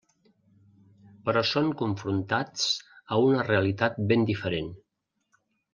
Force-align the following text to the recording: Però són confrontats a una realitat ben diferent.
Però 1.27 1.43
són 1.49 1.69
confrontats 1.83 2.67
a 3.17 3.23
una 3.29 3.47
realitat 3.53 4.05
ben 4.13 4.29
diferent. 4.33 4.77